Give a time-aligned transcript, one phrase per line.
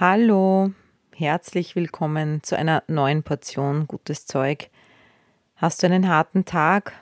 [0.00, 0.72] Hallo,
[1.14, 4.70] herzlich willkommen zu einer neuen Portion gutes Zeug.
[5.56, 6.94] Hast du einen harten Tag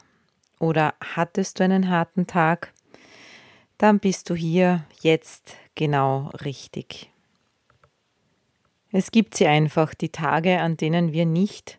[0.59, 2.73] oder hattest du einen harten Tag?
[3.77, 7.13] Dann bist du hier jetzt genau richtig.
[8.91, 11.79] Es gibt sie einfach, die Tage, an denen wir nicht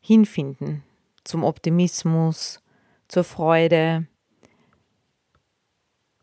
[0.00, 0.82] hinfinden
[1.24, 2.62] zum Optimismus,
[3.06, 4.06] zur Freude.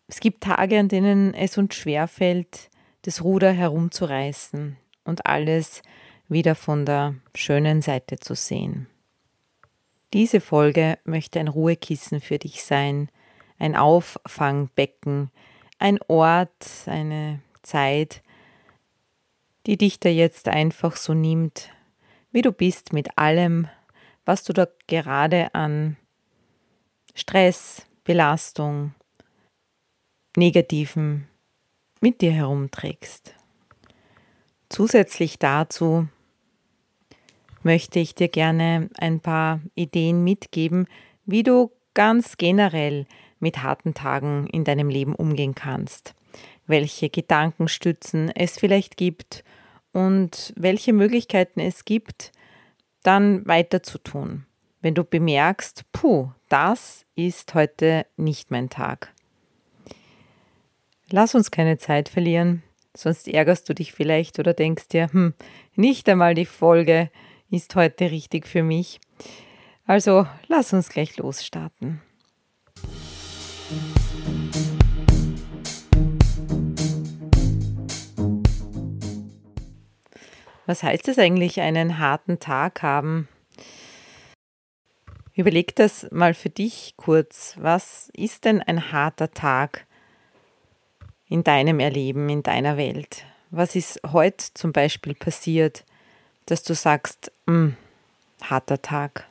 [0.07, 2.71] Es gibt Tage, an denen es uns schwerfällt,
[3.05, 5.83] das Ruder herumzureißen und alles
[6.27, 8.87] wieder von der schönen Seite zu sehen.
[10.11, 13.09] Diese Folge möchte ein Ruhekissen für dich sein,
[13.59, 15.29] ein Auffangbecken,
[15.77, 18.23] ein Ort, eine Zeit,
[19.67, 21.69] die dich da jetzt einfach so nimmt,
[22.31, 23.67] wie du bist mit allem,
[24.25, 25.95] was du da gerade an
[27.13, 28.95] Stress, Belastung,
[30.35, 31.27] Negativen
[32.01, 33.35] mit dir herumträgst.
[34.69, 36.07] Zusätzlich dazu
[37.63, 40.87] möchte ich dir gerne ein paar Ideen mitgeben,
[41.25, 43.05] wie du ganz generell
[43.39, 46.13] mit harten Tagen in deinem Leben umgehen kannst,
[46.67, 49.43] welche Gedankenstützen es vielleicht gibt
[49.93, 52.31] und welche Möglichkeiten es gibt,
[53.01, 54.45] dann weiter zu tun,
[54.81, 59.14] wenn du bemerkst, puh, das ist heute nicht mein Tag.
[61.11, 62.63] Lass uns keine Zeit verlieren,
[62.95, 65.35] sonst ärgerst du dich vielleicht oder denkst dir, hm,
[65.75, 67.11] nicht einmal die Folge
[67.51, 68.99] ist heute richtig für mich.
[69.85, 72.01] Also lass uns gleich losstarten.
[80.65, 83.27] Was heißt es eigentlich, einen harten Tag haben?
[85.35, 87.55] Überleg das mal für dich kurz.
[87.59, 89.85] Was ist denn ein harter Tag?
[91.27, 93.25] In deinem Erleben, in deiner Welt?
[93.51, 95.83] Was ist heute zum Beispiel passiert,
[96.45, 97.75] dass du sagst, hm,
[98.41, 99.27] harter Tag?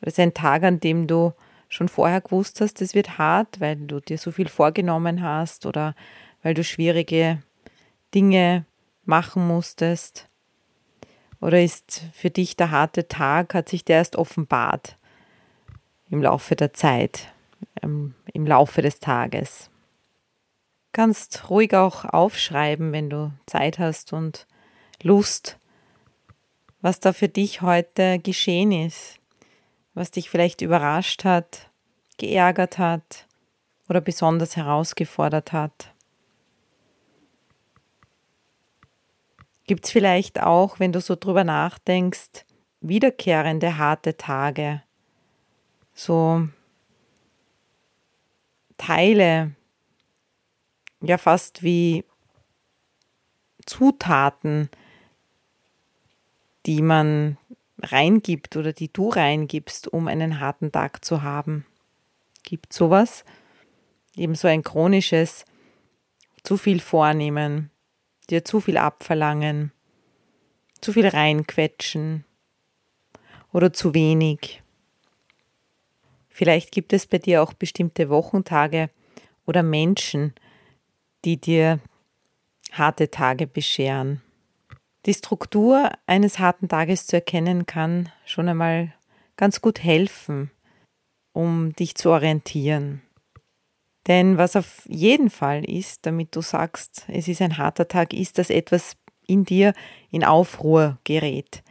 [0.00, 1.32] Das ist ein Tag, an dem du
[1.68, 5.94] schon vorher gewusst hast, es wird hart, weil du dir so viel vorgenommen hast oder
[6.42, 7.42] weil du schwierige
[8.14, 8.64] Dinge
[9.04, 10.28] machen musstest?
[11.40, 14.96] Oder ist für dich der harte Tag, hat sich der erst offenbart
[16.10, 17.32] im Laufe der Zeit,
[17.82, 19.70] ähm, im Laufe des Tages?
[20.92, 24.46] Kannst ruhig auch aufschreiben, wenn du Zeit hast und
[25.02, 25.58] Lust,
[26.80, 29.18] was da für dich heute geschehen ist,
[29.94, 31.70] was dich vielleicht überrascht hat,
[32.18, 33.26] geärgert hat
[33.88, 35.92] oder besonders herausgefordert hat.
[39.66, 42.44] Gibt es vielleicht auch, wenn du so drüber nachdenkst,
[42.80, 44.82] wiederkehrende harte Tage,
[45.94, 46.48] so
[48.76, 49.54] Teile
[51.02, 52.04] ja fast wie
[53.66, 54.68] Zutaten,
[56.66, 57.38] die man
[57.78, 61.64] reingibt oder die du reingibst, um einen harten Tag zu haben.
[62.42, 63.24] Gibt sowas?
[64.16, 65.44] Eben so ein chronisches
[66.42, 67.70] zu viel vornehmen,
[68.28, 69.72] dir zu viel abverlangen,
[70.80, 72.24] zu viel reinquetschen
[73.52, 74.62] oder zu wenig.
[76.28, 78.90] Vielleicht gibt es bei dir auch bestimmte Wochentage
[79.46, 80.34] oder Menschen,
[81.24, 81.80] die dir
[82.72, 84.22] harte Tage bescheren.
[85.06, 88.92] Die Struktur eines harten Tages zu erkennen kann schon einmal
[89.36, 90.50] ganz gut helfen,
[91.32, 93.02] um dich zu orientieren.
[94.06, 98.38] Denn was auf jeden Fall ist, damit du sagst, es ist ein harter Tag, ist,
[98.38, 98.96] dass etwas
[99.26, 99.72] in dir
[100.10, 101.62] in Aufruhr gerät.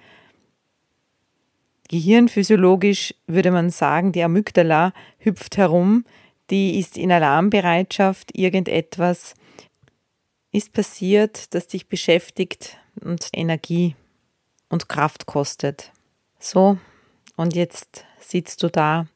[1.90, 6.06] Gehirnphysiologisch würde man sagen, die Amygdala hüpft herum,
[6.50, 9.34] die ist in Alarmbereitschaft, irgendetwas
[10.51, 13.96] ist passiert, das dich beschäftigt und Energie
[14.69, 15.92] und Kraft kostet.
[16.40, 16.78] So,
[17.36, 19.07] und jetzt sitzt du da,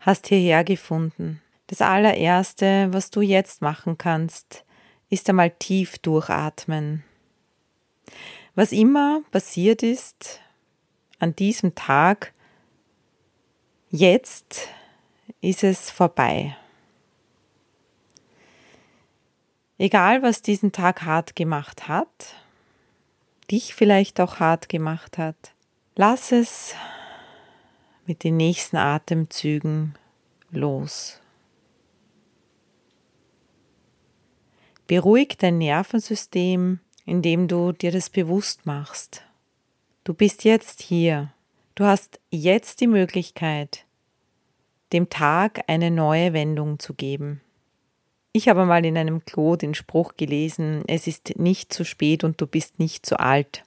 [0.00, 1.40] hast hierher gefunden.
[1.66, 4.64] Das allererste, was du jetzt machen kannst,
[5.08, 7.04] ist einmal tief durchatmen.
[8.54, 10.40] Was immer passiert ist
[11.18, 12.32] an diesem Tag,
[13.90, 14.68] jetzt
[15.40, 16.56] ist es vorbei.
[19.76, 22.36] Egal, was diesen Tag hart gemacht hat,
[23.50, 25.52] dich vielleicht auch hart gemacht hat,
[25.96, 26.74] lass es
[28.06, 29.94] mit den nächsten Atemzügen
[30.50, 31.20] los.
[34.86, 39.22] Beruhig dein Nervensystem, indem du dir das bewusst machst.
[40.04, 41.32] Du bist jetzt hier.
[41.74, 43.86] Du hast jetzt die Möglichkeit,
[44.92, 47.40] dem Tag eine neue Wendung zu geben.
[48.36, 52.40] Ich habe mal in einem Klo den Spruch gelesen, es ist nicht zu spät und
[52.40, 53.62] du bist nicht zu alt.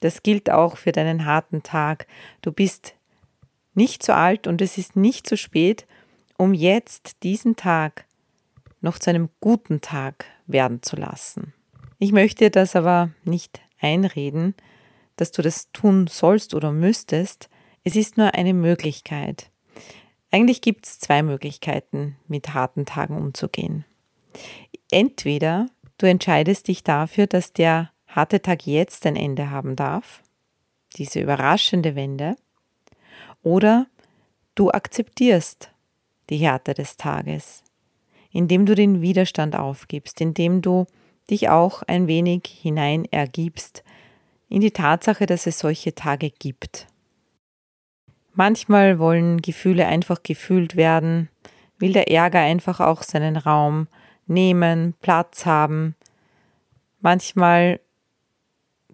[0.00, 2.08] Das gilt auch für deinen harten Tag.
[2.42, 2.96] Du bist
[3.72, 5.86] nicht zu alt und es ist nicht zu spät,
[6.36, 8.06] um jetzt diesen Tag
[8.80, 11.54] noch zu einem guten Tag werden zu lassen.
[12.00, 14.56] Ich möchte das aber nicht einreden,
[15.14, 17.48] dass du das tun sollst oder müsstest.
[17.84, 19.52] Es ist nur eine Möglichkeit.
[20.34, 23.84] Eigentlich gibt es zwei Möglichkeiten, mit harten Tagen umzugehen.
[24.90, 30.24] Entweder du entscheidest dich dafür, dass der harte Tag jetzt ein Ende haben darf,
[30.96, 32.34] diese überraschende Wende,
[33.44, 33.86] oder
[34.56, 35.70] du akzeptierst
[36.30, 37.62] die Härte des Tages,
[38.32, 40.86] indem du den Widerstand aufgibst, indem du
[41.30, 43.84] dich auch ein wenig hinein ergibst
[44.48, 46.88] in die Tatsache, dass es solche Tage gibt.
[48.34, 51.28] Manchmal wollen Gefühle einfach gefühlt werden,
[51.78, 53.86] will der Ärger einfach auch seinen Raum
[54.26, 55.94] nehmen, Platz haben.
[57.00, 57.80] Manchmal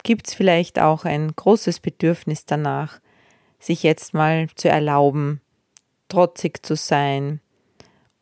[0.03, 3.01] gibt es vielleicht auch ein großes Bedürfnis danach,
[3.59, 5.41] sich jetzt mal zu erlauben,
[6.09, 7.41] trotzig zu sein,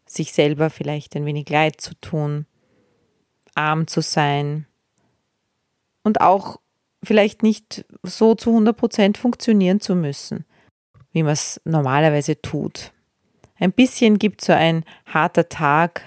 [0.06, 2.46] sich selber vielleicht ein wenig leid zu tun,
[3.56, 4.66] arm zu sein.
[6.04, 6.60] Und auch
[7.02, 10.44] vielleicht nicht so zu 100 Prozent funktionieren zu müssen
[11.12, 12.92] wie man es normalerweise tut.
[13.58, 16.02] Ein bisschen gibt so ein harter Tag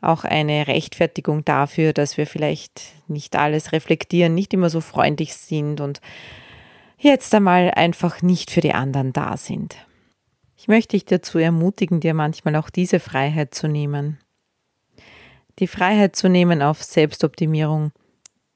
[0.00, 5.80] auch eine Rechtfertigung dafür, dass wir vielleicht nicht alles reflektieren, nicht immer so freundlich sind
[5.80, 6.00] und
[6.98, 9.76] jetzt einmal einfach nicht für die anderen da sind.
[10.56, 14.18] Ich möchte dich dazu ermutigen, dir manchmal auch diese Freiheit zu nehmen.
[15.58, 17.92] Die Freiheit zu nehmen, auf Selbstoptimierung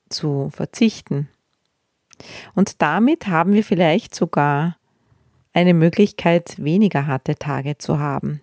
[0.08, 1.28] zu verzichten.
[2.54, 4.76] Und damit haben wir vielleicht sogar
[5.56, 8.42] eine Möglichkeit, weniger harte Tage zu haben.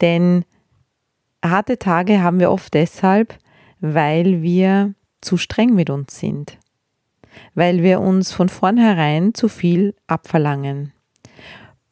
[0.00, 0.44] Denn
[1.42, 3.38] harte Tage haben wir oft deshalb,
[3.78, 6.58] weil wir zu streng mit uns sind,
[7.54, 10.92] weil wir uns von vornherein zu viel abverlangen,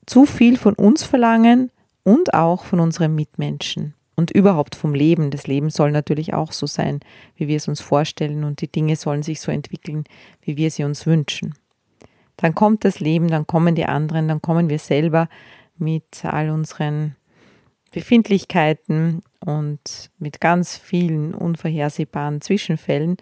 [0.04, 1.70] zu viel von uns verlangen
[2.02, 5.30] und auch von unseren Mitmenschen und überhaupt vom Leben.
[5.30, 6.98] Das Leben soll natürlich auch so sein,
[7.36, 10.02] wie wir es uns vorstellen und die Dinge sollen sich so entwickeln,
[10.42, 11.54] wie wir sie uns wünschen.
[12.38, 15.28] Dann kommt das Leben, dann kommen die anderen, dann kommen wir selber
[15.76, 17.16] mit all unseren
[17.92, 23.16] Befindlichkeiten und mit ganz vielen unvorhersehbaren Zwischenfällen.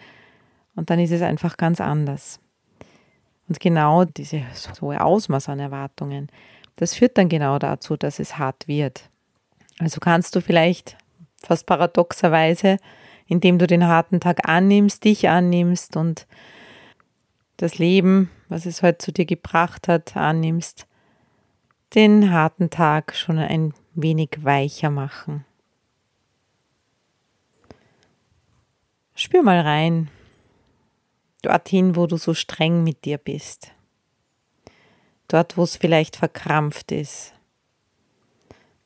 [0.75, 2.41] Und dann ist es einfach ganz anders.
[3.49, 4.43] Und genau diese
[4.81, 6.29] hohe Ausmaß an Erwartungen,
[6.77, 9.09] das führt dann genau dazu, dass es hart wird.
[9.79, 10.99] Also kannst du vielleicht
[11.43, 12.77] fast paradoxerweise,
[13.27, 16.27] indem du den harten Tag annimmst, dich annimmst und
[17.57, 20.87] das Leben, was es heute zu dir gebracht hat, annimmst,
[21.95, 25.45] den harten Tag schon ein wenig weicher machen.
[29.15, 30.11] Spür mal rein,
[31.41, 33.73] dorthin, wo du so streng mit dir bist,
[35.29, 37.33] dort, wo es vielleicht verkrampft ist.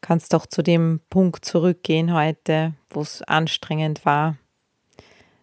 [0.01, 4.37] Kannst auch zu dem Punkt zurückgehen heute, wo es anstrengend war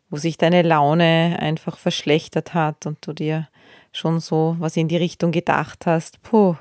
[0.10, 3.48] wo sich deine Laune einfach verschlechtert hat und du dir
[3.92, 6.56] schon so was in die Richtung gedacht hast, puh,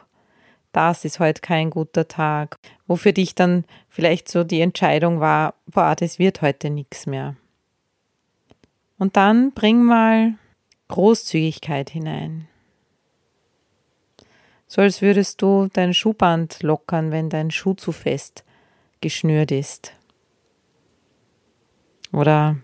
[0.72, 5.54] das ist heute kein guter Tag, wo für dich dann vielleicht so die Entscheidung war,
[5.66, 7.36] boah, das wird heute nichts mehr.
[8.98, 10.34] Und dann bring mal
[10.88, 12.48] Großzügigkeit hinein.
[14.66, 18.44] So als würdest du dein Schuhband lockern, wenn dein Schuh zu fest
[19.00, 19.92] geschnürt ist.
[22.12, 22.56] Oder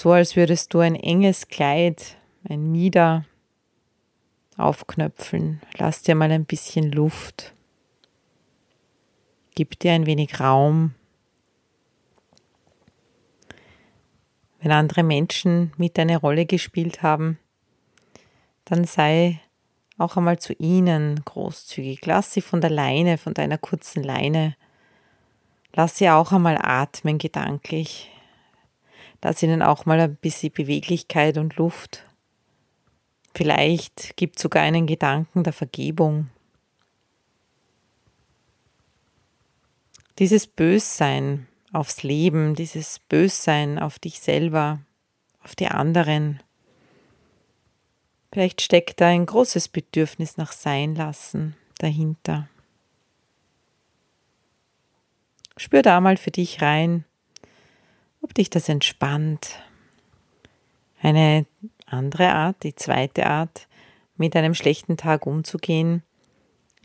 [0.00, 2.16] so als würdest du ein enges Kleid,
[2.48, 3.26] ein Mieder
[4.56, 5.60] aufknöpfeln.
[5.76, 7.52] Lass dir mal ein bisschen Luft.
[9.54, 10.94] Gib dir ein wenig Raum.
[14.62, 17.38] Wenn andere Menschen mit eine Rolle gespielt haben,
[18.64, 19.38] dann sei
[19.98, 22.06] auch einmal zu ihnen großzügig.
[22.06, 24.56] Lass sie von der Leine, von deiner kurzen Leine.
[25.74, 28.10] Lass sie auch einmal atmen gedanklich
[29.20, 32.04] dass ihnen auch mal ein bisschen Beweglichkeit und Luft.
[33.34, 36.28] Vielleicht gibt sogar einen Gedanken der Vergebung.
[40.18, 44.80] Dieses Bössein aufs Leben, dieses Bössein auf dich selber,
[45.42, 46.42] auf die anderen.
[48.32, 52.48] Vielleicht steckt da ein großes Bedürfnis nach Seinlassen dahinter.
[55.56, 57.04] Spür da mal für dich rein,
[58.20, 59.60] ob dich das entspannt.
[61.00, 61.46] Eine
[61.86, 63.66] andere Art, die zweite Art,
[64.16, 66.02] mit einem schlechten Tag umzugehen,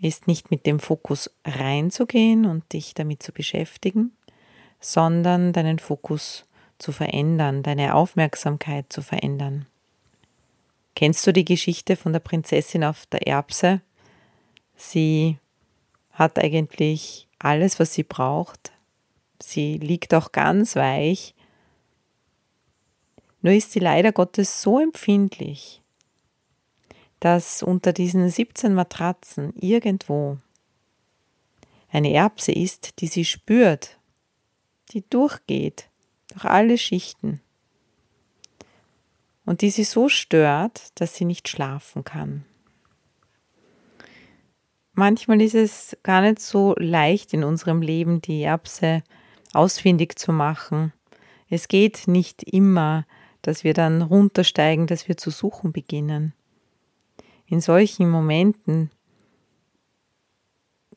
[0.01, 4.15] ist nicht mit dem Fokus reinzugehen und dich damit zu beschäftigen,
[4.79, 6.45] sondern deinen Fokus
[6.77, 9.65] zu verändern, deine Aufmerksamkeit zu verändern.
[10.95, 13.81] Kennst du die Geschichte von der Prinzessin auf der Erbse?
[14.75, 15.37] Sie
[16.11, 18.71] hat eigentlich alles, was sie braucht.
[19.41, 21.35] Sie liegt auch ganz weich.
[23.41, 25.81] Nur ist sie leider Gottes so empfindlich,
[27.19, 30.37] dass unter diesen 17 Matratzen irgendwo
[31.89, 33.99] eine Erbse ist, die sie spürt,
[34.91, 35.89] die durchgeht
[36.29, 37.41] durch alle Schichten
[39.45, 42.45] und die sie so stört, dass sie nicht schlafen kann.
[44.93, 49.03] Manchmal ist es gar nicht so leicht in unserem Leben, die Erbse
[49.55, 50.93] ausfindig zu machen.
[51.49, 53.05] Es geht nicht immer,
[53.41, 56.33] dass wir dann runtersteigen, dass wir zu suchen beginnen.
[57.45, 58.89] In solchen Momenten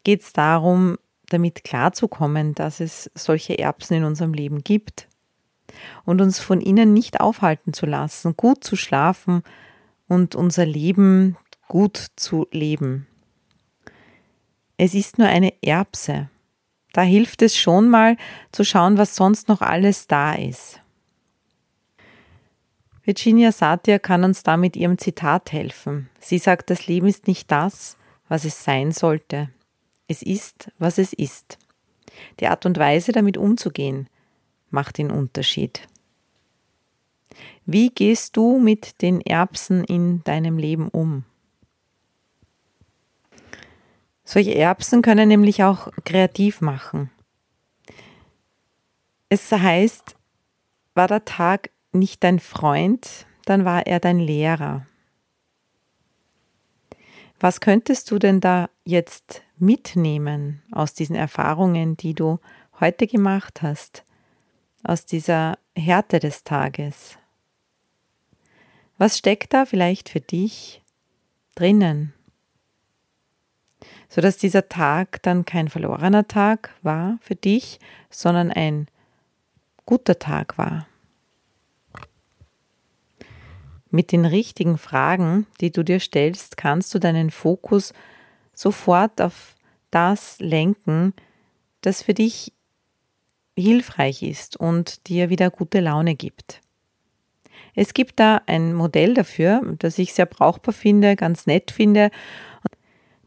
[0.05, 0.97] geht es darum,
[1.29, 5.09] damit klarzukommen, dass es solche Erbsen in unserem Leben gibt
[6.05, 9.43] und uns von ihnen nicht aufhalten zu lassen, gut zu schlafen
[10.07, 11.37] und unser Leben
[11.69, 13.07] gut zu leben.
[14.79, 16.31] Es ist nur eine Erbse.
[16.99, 18.17] Da hilft es schon mal
[18.51, 20.81] zu schauen, was sonst noch alles da ist.
[23.05, 26.11] Virginia Satir kann uns da mit ihrem Zitat helfen.
[26.19, 29.49] Sie sagt, das Leben ist nicht das, was es sein sollte.
[30.09, 31.59] Es ist, was es ist.
[32.41, 34.09] Die Art und Weise, damit umzugehen,
[34.71, 35.87] macht den Unterschied.
[37.65, 41.23] Wie gehst du mit den Erbsen in deinem Leben um?
[44.31, 47.11] Solche Erbsen können nämlich auch kreativ machen.
[49.31, 50.17] Es heißt,
[50.93, 54.87] war der Tag nicht dein Freund, dann war er dein Lehrer.
[57.41, 62.39] Was könntest du denn da jetzt mitnehmen aus diesen Erfahrungen, die du
[62.81, 64.05] heute gemacht hast,
[64.85, 67.17] aus dieser Härte des Tages?
[68.99, 70.83] Was steckt da vielleicht für dich
[71.55, 72.13] drinnen?
[74.09, 77.79] Sodass dieser Tag dann kein verlorener Tag war für dich,
[78.11, 78.89] sondern ein
[79.87, 80.87] guter Tag war.
[83.91, 87.95] Mit den richtigen Fragen, die du dir stellst, kannst du deinen Fokus
[88.53, 89.55] sofort auf
[89.91, 91.15] das lenken,
[91.81, 92.53] das für dich
[93.57, 96.61] hilfreich ist und dir wieder gute Laune gibt.
[97.75, 102.11] Es gibt da ein Modell dafür, das ich sehr brauchbar finde, ganz nett finde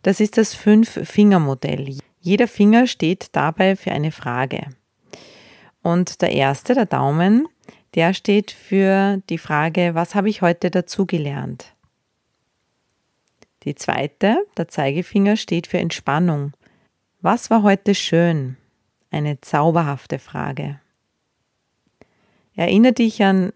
[0.01, 1.97] das ist das Fünf-Finger-Modell.
[2.19, 4.67] Jeder Finger steht dabei für eine Frage.
[5.81, 7.47] Und der erste, der Daumen,
[7.95, 11.75] der steht für die Frage, was habe ich heute dazugelernt?
[13.63, 16.53] Die zweite, der Zeigefinger, steht für Entspannung.
[17.21, 18.57] Was war heute schön?
[19.11, 20.79] Eine zauberhafte Frage.
[22.55, 23.53] Erinnere dich an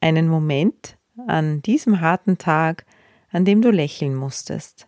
[0.00, 0.96] einen Moment,
[1.26, 2.86] an diesem harten Tag,
[3.30, 4.86] an dem du lächeln musstest.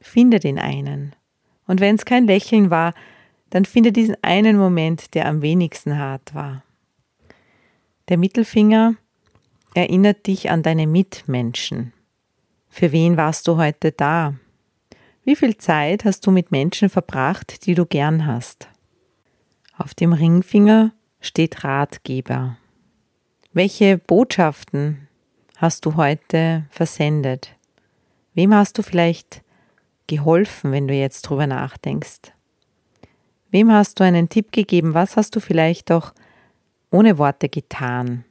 [0.00, 1.14] Finde den einen.
[1.66, 2.94] Und wenn es kein Lächeln war,
[3.50, 6.62] dann finde diesen einen Moment, der am wenigsten hart war.
[8.08, 8.94] Der Mittelfinger
[9.74, 11.92] erinnert dich an deine Mitmenschen.
[12.68, 14.34] Für wen warst du heute da?
[15.24, 18.68] Wie viel Zeit hast du mit Menschen verbracht, die du gern hast?
[19.76, 22.56] Auf dem Ringfinger steht Ratgeber.
[23.52, 25.08] Welche Botschaften
[25.56, 27.56] hast du heute versendet?
[28.34, 29.42] Wem hast du vielleicht
[30.10, 32.32] geholfen, wenn du jetzt drüber nachdenkst?
[33.50, 34.92] Wem hast du einen Tipp gegeben?
[34.94, 36.12] Was hast du vielleicht auch
[36.90, 38.24] ohne Worte getan?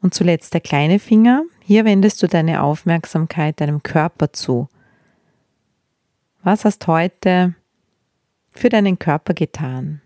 [0.00, 1.44] Und zuletzt der kleine Finger.
[1.62, 4.68] Hier wendest du deine Aufmerksamkeit deinem Körper zu.
[6.42, 7.54] Was hast heute
[8.50, 10.02] für deinen Körper getan?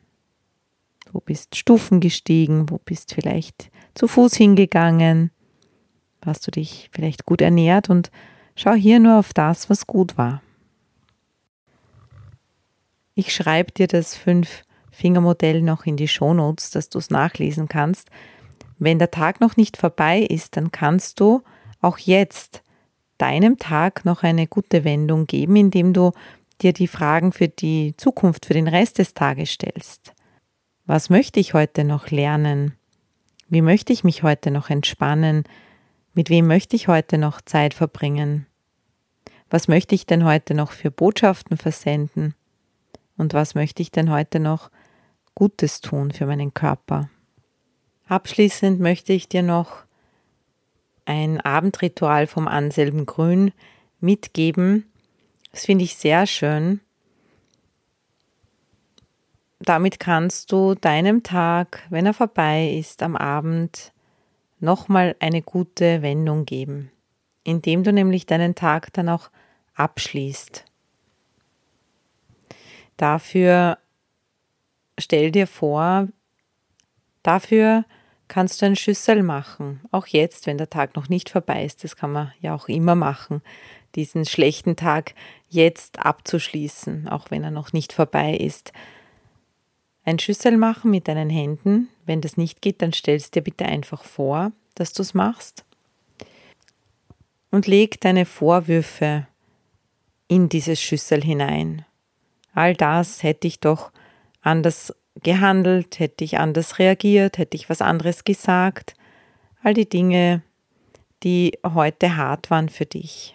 [1.10, 2.70] Wo bist Stufen gestiegen?
[2.70, 5.30] Wo bist vielleicht zu Fuß hingegangen?
[6.24, 8.10] Hast du dich vielleicht gut ernährt und
[8.60, 10.42] Schau hier nur auf das, was gut war.
[13.14, 18.10] Ich schreibe dir das Fünf-Finger-Modell noch in die Shownotes, dass du es nachlesen kannst.
[18.80, 21.42] Wenn der Tag noch nicht vorbei ist, dann kannst du
[21.80, 22.64] auch jetzt
[23.16, 26.10] deinem Tag noch eine gute Wendung geben, indem du
[26.60, 30.14] dir die Fragen für die Zukunft, für den Rest des Tages stellst.
[30.84, 32.74] Was möchte ich heute noch lernen?
[33.48, 35.44] Wie möchte ich mich heute noch entspannen?
[36.12, 38.47] Mit wem möchte ich heute noch Zeit verbringen?
[39.50, 42.34] Was möchte ich denn heute noch für Botschaften versenden?
[43.16, 44.70] Und was möchte ich denn heute noch
[45.34, 47.08] Gutes tun für meinen Körper?
[48.06, 49.84] Abschließend möchte ich dir noch
[51.04, 53.52] ein Abendritual vom Anselm Grün
[54.00, 54.90] mitgeben.
[55.52, 56.80] Das finde ich sehr schön.
[59.60, 63.92] Damit kannst du deinem Tag, wenn er vorbei ist, am Abend
[64.60, 66.90] nochmal eine gute Wendung geben,
[67.48, 69.30] indem du nämlich deinen Tag dann auch
[69.74, 70.66] abschließt.
[72.98, 73.78] Dafür
[74.98, 76.08] stell dir vor,
[77.22, 77.86] dafür
[78.26, 79.80] kannst du ein Schüssel machen.
[79.90, 81.84] Auch jetzt, wenn der Tag noch nicht vorbei ist.
[81.84, 83.40] Das kann man ja auch immer machen.
[83.94, 85.14] Diesen schlechten Tag
[85.48, 88.72] jetzt abzuschließen, auch wenn er noch nicht vorbei ist.
[90.04, 91.88] Ein Schüssel machen mit deinen Händen.
[92.04, 95.64] Wenn das nicht geht, dann stellst dir bitte einfach vor, dass du es machst.
[97.50, 99.26] Und leg deine Vorwürfe
[100.28, 101.84] in dieses Schüssel hinein.
[102.52, 103.90] All das hätte ich doch
[104.42, 108.94] anders gehandelt, hätte ich anders reagiert, hätte ich was anderes gesagt.
[109.62, 110.42] All die Dinge,
[111.22, 113.34] die heute hart waren für dich.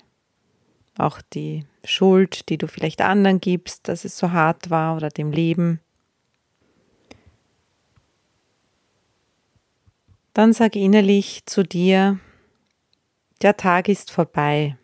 [0.98, 5.32] Auch die Schuld, die du vielleicht anderen gibst, dass es so hart war oder dem
[5.32, 5.80] Leben.
[10.34, 12.20] Dann sag innerlich zu dir,
[13.44, 14.78] der Tag ist vorbei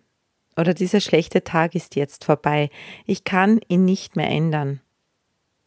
[0.60, 2.70] oder dieser schlechte Tag ist jetzt vorbei.
[3.06, 4.82] Ich kann ihn nicht mehr ändern.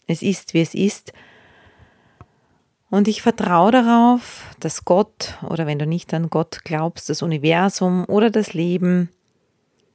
[0.06, 1.12] Es ist, wie es ist.
[2.90, 8.04] Und ich vertraue darauf, dass Gott, oder wenn du nicht an Gott glaubst, das Universum
[8.04, 9.08] oder das Leben,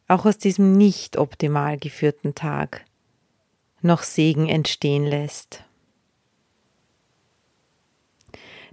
[0.07, 2.85] auch aus diesem nicht optimal geführten Tag
[3.81, 5.63] noch Segen entstehen lässt.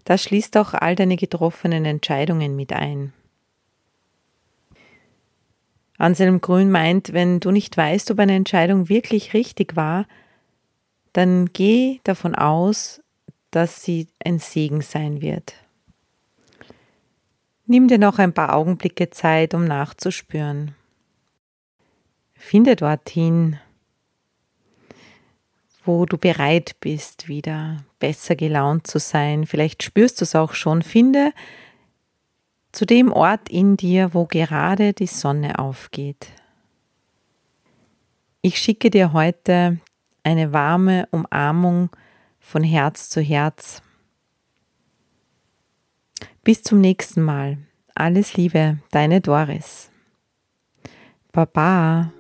[0.05, 3.13] Das schließt auch all deine getroffenen Entscheidungen mit ein.
[5.99, 10.07] Anselm Grün meint, wenn du nicht weißt, ob eine Entscheidung wirklich richtig war,
[11.13, 13.03] dann geh davon aus,
[13.51, 15.55] dass sie ein Segen sein wird.
[17.67, 20.75] Nimm dir noch ein paar Augenblicke Zeit, um nachzuspüren.
[22.35, 23.59] Finde dorthin,
[25.85, 29.47] wo du bereit bist, wieder besser gelaunt zu sein.
[29.47, 30.83] Vielleicht spürst du es auch schon.
[30.83, 31.33] Finde
[32.75, 36.29] zu dem Ort in dir, wo gerade die Sonne aufgeht.
[38.43, 39.79] Ich schicke dir heute
[40.25, 41.91] eine warme Umarmung
[42.41, 43.81] von Herz zu Herz.
[46.43, 47.59] Bis zum nächsten Mal.
[47.95, 49.91] Alles Liebe, deine Doris.
[51.33, 52.13] Baba.